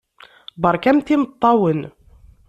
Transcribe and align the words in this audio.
Beṛkamt 0.61 1.07
imeṭṭawen. 1.15 1.81